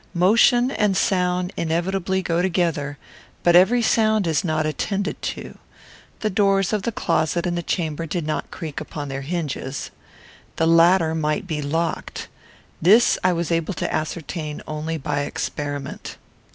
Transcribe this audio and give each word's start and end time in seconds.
Motion 0.15 0.71
and 0.71 0.97
sound 0.97 1.53
inevitably 1.55 2.23
go 2.23 2.41
together; 2.41 2.97
but 3.43 3.55
every 3.55 3.83
sound 3.83 4.25
is 4.25 4.43
not 4.43 4.65
attended 4.65 5.21
to. 5.21 5.59
The 6.21 6.29
doors 6.31 6.73
of 6.73 6.81
the 6.81 6.91
closet 6.91 7.45
and 7.45 7.55
the 7.55 7.61
chamber 7.61 8.07
did 8.07 8.25
not 8.25 8.49
creak 8.49 8.81
upon 8.81 9.09
their 9.09 9.21
hinges. 9.21 9.91
The 10.55 10.65
latter 10.65 11.13
might 11.13 11.45
be 11.45 11.61
locked. 11.61 12.29
This 12.81 13.19
I 13.23 13.33
was 13.33 13.51
able 13.51 13.75
to 13.75 13.93
ascertain 13.93 14.63
only 14.67 14.97
by 14.97 15.19
experiment. 15.19 16.17